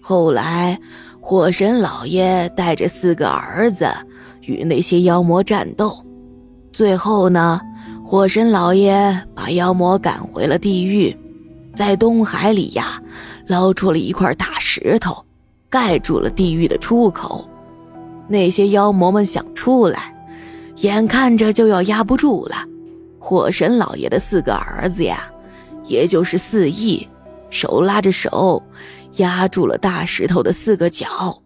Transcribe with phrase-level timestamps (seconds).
[0.00, 0.78] 后来，
[1.20, 3.86] 火神老爷带着四个儿子
[4.40, 6.04] 与那些妖魔战斗，
[6.72, 7.60] 最后呢，
[8.04, 11.14] 火神老爷把妖魔赶回了地狱，
[11.74, 13.00] 在东海里呀，
[13.46, 15.24] 捞出了一块大石头，
[15.68, 17.46] 盖住了地狱的出口。
[18.26, 20.14] 那些妖魔们想出来，
[20.76, 22.56] 眼看着就要压不住了。
[23.18, 25.30] 火神老爷的四个儿子呀，
[25.84, 27.06] 也就是四翼，
[27.50, 28.62] 手拉着手。
[29.16, 31.42] 压住了大石头的四个角，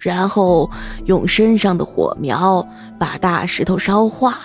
[0.00, 0.68] 然后
[1.04, 2.66] 用身上的火苗
[2.98, 4.36] 把大石头烧化，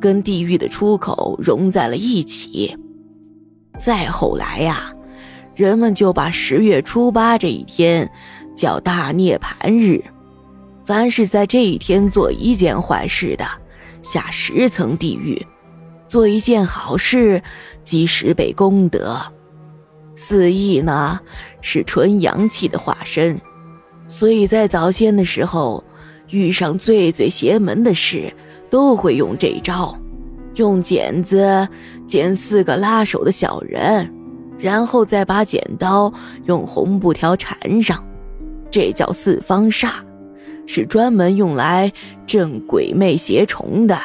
[0.00, 2.72] 跟地狱的出口融在了一起。
[3.80, 4.94] 再后来呀，
[5.56, 8.08] 人们就把十月初八这一天
[8.56, 10.00] 叫大涅盘日。
[10.84, 13.44] 凡是在这一天做一件坏事的，
[14.02, 15.44] 下十层地狱；
[16.06, 17.42] 做一件好事，
[17.82, 19.20] 积十倍功德。
[20.16, 21.18] 四翼呢，
[21.60, 23.40] 是纯阳气的化身，
[24.06, 25.82] 所以在早先的时候，
[26.30, 28.32] 遇上最最邪门的事，
[28.70, 29.96] 都会用这招，
[30.54, 31.68] 用剪子
[32.06, 34.12] 剪四个拉手的小人，
[34.58, 36.12] 然后再把剪刀
[36.44, 38.04] 用红布条缠上，
[38.70, 39.90] 这叫四方煞，
[40.66, 41.92] 是专门用来
[42.24, 43.98] 镇鬼魅邪虫的。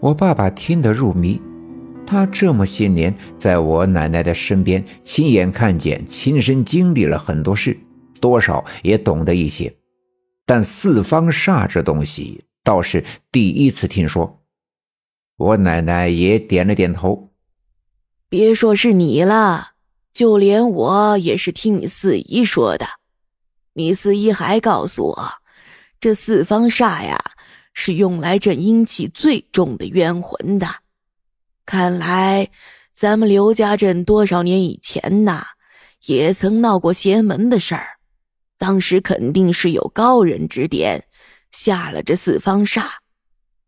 [0.00, 1.40] 我爸爸听得入迷。
[2.06, 7.76] 他这么些年在我奶奶的身边，亲眼看见、亲身经历了很多事，
[8.20, 9.74] 多少也懂得一些。
[10.46, 14.40] 但四方煞这东西倒是第一次听说。
[15.36, 17.32] 我奶奶也点了点头。
[18.28, 19.72] 别说是你了，
[20.12, 22.86] 就连我也是听你四姨说的。
[23.74, 25.32] 你四姨还告诉我，
[26.00, 27.18] 这四方煞呀，
[27.74, 30.66] 是用来镇阴气最重的冤魂的。
[31.66, 32.48] 看来，
[32.94, 35.44] 咱们刘家镇多少年以前呐，
[36.06, 37.98] 也曾闹过邪门的事儿。
[38.56, 41.04] 当时肯定是有高人指点，
[41.50, 42.84] 下了这四方煞。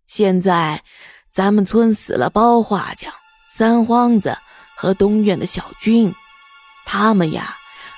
[0.07, 0.85] 现在，
[1.29, 3.13] 咱们村死了包画匠、
[3.49, 4.39] 三荒子
[4.77, 6.15] 和东院的小军，
[6.87, 7.57] 他们呀，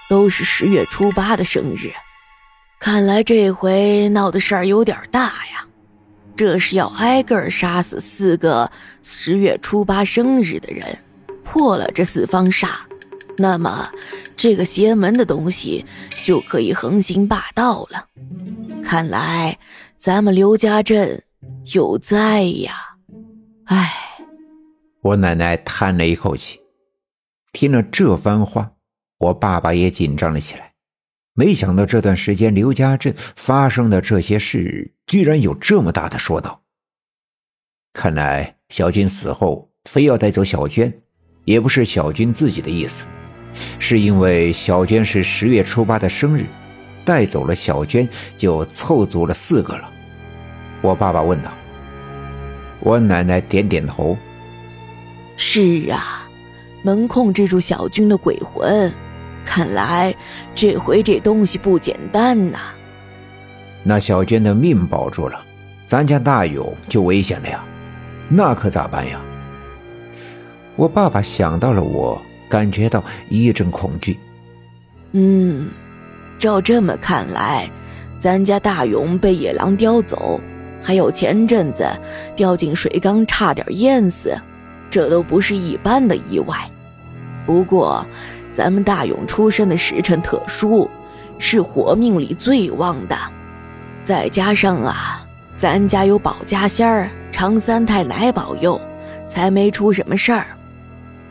[0.08, 1.92] 都是十月初八的生日。
[2.80, 5.66] 看来这回闹的事儿有点大呀。
[6.40, 10.96] 这是要挨个杀死四个十月初八生日的人，
[11.44, 12.70] 破了这四方煞，
[13.36, 13.92] 那么
[14.38, 15.84] 这个邪门的东西
[16.24, 18.06] 就可以横行霸道了。
[18.82, 19.58] 看来
[19.98, 21.22] 咱们刘家镇
[21.74, 22.72] 有灾呀！
[23.66, 23.92] 唉，
[25.02, 26.58] 我奶奶叹了一口气。
[27.52, 28.72] 听了这番话，
[29.18, 30.69] 我爸爸也紧张了起来。
[31.34, 36.62] 没想到这段时间刘家镇发生的这些事，居然有这么大的说道。
[37.92, 40.92] 看来小军死后非要带走小娟，
[41.44, 43.06] 也不是小军自己的意思，
[43.78, 46.46] 是因为小娟是十月初八的生日，
[47.04, 49.90] 带走了小娟就凑足了四个了。
[50.82, 51.52] 我爸爸问道。
[52.80, 54.16] 我奶奶点点头。
[55.36, 56.28] 是啊，
[56.82, 58.92] 能控制住小军的鬼魂。
[59.44, 60.14] 看来
[60.54, 62.58] 这回这东西不简单呐！
[63.82, 65.40] 那小娟的命保住了，
[65.86, 67.64] 咱家大勇就危险了呀，
[68.28, 69.18] 那可咋办呀？
[70.76, 74.18] 我爸爸想到了我，感觉到一阵恐惧。
[75.12, 75.68] 嗯，
[76.38, 77.68] 照这么看来，
[78.18, 80.38] 咱家大勇被野狼叼走，
[80.82, 81.88] 还有前阵子
[82.36, 84.38] 掉进水缸差点淹死，
[84.90, 86.56] 这都不是一般的意外。
[87.46, 88.06] 不过。
[88.60, 90.86] 咱们大勇出生的时辰特殊，
[91.38, 93.16] 是火命里最旺的，
[94.04, 95.24] 再加上啊，
[95.56, 98.78] 咱家有保家仙儿常三太奶保佑，
[99.26, 100.44] 才没出什么事儿。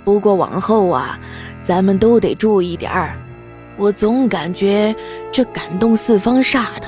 [0.04, 1.20] 不过往后啊，
[1.62, 3.14] 咱们都得注意点儿。
[3.78, 4.96] 我总感觉
[5.32, 6.88] 这感动四方煞的，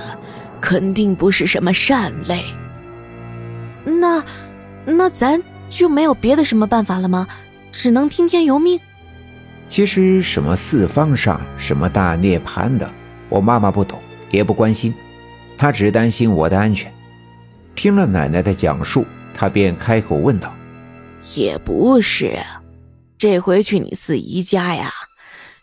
[0.59, 2.43] 肯定不是什么善类。
[3.85, 4.23] 那，
[4.85, 7.27] 那咱就没有别的什么办法了吗？
[7.71, 8.79] 只能听天由命。
[9.71, 12.91] 其实什么四方上，什么大涅槃的，
[13.29, 13.97] 我妈妈不懂，
[14.29, 14.93] 也不关心，
[15.57, 16.93] 她只担心我的安全。
[17.73, 20.53] 听了奶奶的讲述，她便开口问道
[21.35, 22.37] ：“也不是，
[23.17, 24.91] 这回去你四姨家呀，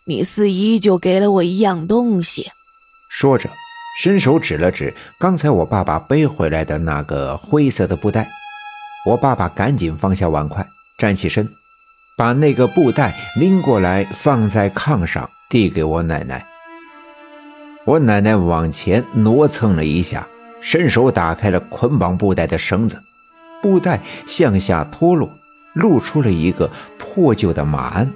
[0.05, 2.49] 你四姨就给了我一样东西。”
[3.13, 3.47] 说着，
[4.01, 8.27] 伸手指了指刚才我爸爸背回来的那个灰色的布袋。
[9.05, 10.65] 我爸爸赶紧放下碗筷，
[10.97, 11.47] 站起身。
[12.19, 16.45] 把那个布袋拎过来，放在炕上，递给我奶奶。
[17.85, 20.27] 我奶奶往前挪蹭了一下，
[20.59, 23.01] 伸手打开了捆绑布袋的绳子，
[23.61, 25.31] 布袋向下脱落，
[25.71, 28.11] 露出了一个破旧的马鞍。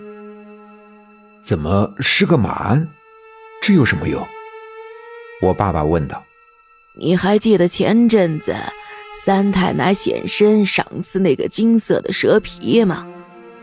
[1.42, 2.86] 怎么是个马鞍？
[3.62, 4.22] 这有什么用？
[5.42, 6.22] 我爸爸问道。
[6.96, 8.54] 你还记得前阵子
[9.24, 13.08] 三太奶显身赏赐那个金色的蛇皮吗？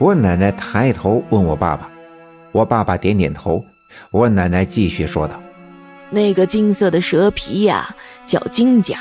[0.00, 1.87] 我奶奶抬头问我爸爸，
[2.52, 3.62] 我爸爸点点头。
[4.11, 5.38] 我奶奶继续说道
[6.08, 7.94] ：“那个金色的蛇皮呀，
[8.25, 8.97] 叫金甲。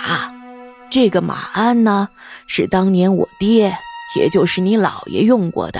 [0.90, 2.10] 这个马鞍呢，
[2.48, 3.74] 是当年我爹，
[4.18, 5.80] 也就是你姥爷用过的。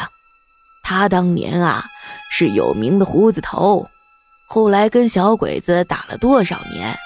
[0.84, 1.84] 他当年啊，
[2.32, 3.90] 是有名的胡子头，
[4.48, 6.98] 后来跟小鬼子打了多少年，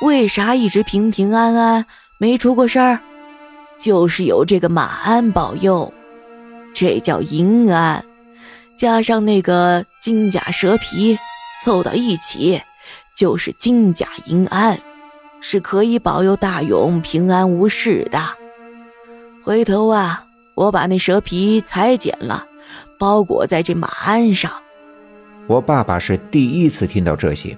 [0.00, 1.86] 为啥一直平平安安
[2.18, 2.98] 没出过事儿？
[3.78, 5.94] 就是有这个马鞍保佑。
[6.72, 8.04] 这叫银鞍，
[8.76, 11.18] 加上那个金甲蛇皮。”
[11.62, 12.60] 凑到一起，
[13.16, 14.80] 就是金甲银鞍，
[15.40, 18.18] 是可以保佑大勇平安无事的。
[19.44, 20.26] 回头啊，
[20.56, 22.44] 我把那蛇皮裁剪了，
[22.98, 24.50] 包裹在这马鞍上。
[25.46, 27.56] 我爸爸是第一次听到这些，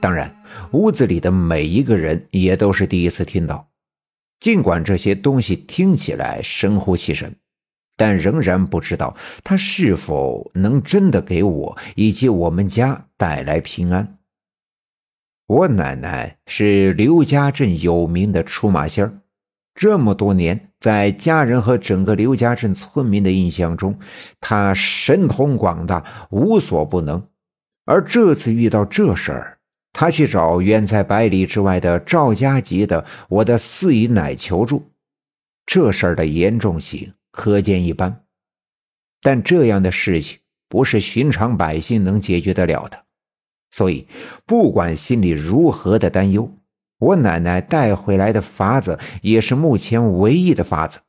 [0.00, 0.36] 当然，
[0.72, 3.66] 屋子里的每一个人也都是第一次听到。
[4.38, 7.34] 尽管这些东西听起来神乎其神。
[8.00, 9.14] 但仍然不知道
[9.44, 14.16] 他是否能真的给我以及我们家带来平安。
[15.46, 19.12] 我奶奶是刘家镇有名的出马仙儿，
[19.74, 23.94] 这么多年，在家人和整个刘家镇村民的印象中，
[24.40, 27.22] 她神通广大，无所不能。
[27.84, 29.58] 而这次遇到这事儿，
[29.92, 34.90] 她去找远在百里之外的赵家集的我的四姨奶求助，
[35.66, 37.12] 这事儿的严重性。
[37.30, 38.24] 可见一斑，
[39.22, 40.38] 但这样的事情
[40.68, 43.04] 不是寻常百姓能解决得了的，
[43.70, 44.06] 所以
[44.46, 46.56] 不管心里如何的担忧，
[46.98, 51.00] 我奶奶带回来的法子也是目前唯一的法子。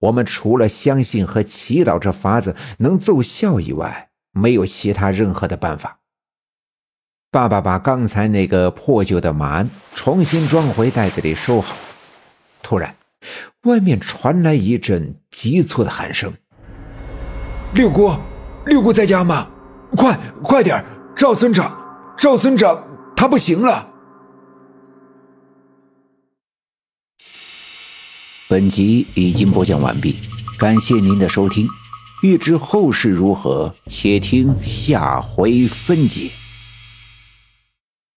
[0.00, 5.98] 我们除了相信和祈祷这法子能奏效以外，没有其他任何的办法。
[7.30, 11.76] 爸爸把刚才那个破旧的马鞍重新装回袋子里收好，
[12.62, 12.94] 突然。
[13.64, 16.32] 外面传来一阵急促的喊声
[17.74, 18.14] ：“六姑，
[18.66, 19.48] 六姑在家吗？
[19.96, 20.84] 快快点！
[21.16, 21.76] 赵村长，
[22.16, 22.84] 赵村长，
[23.16, 23.88] 他不行了。”
[28.48, 30.14] 本集已经播讲完毕，
[30.58, 31.68] 感谢您的收听。
[32.22, 36.30] 欲知后事如何，且听下回分解。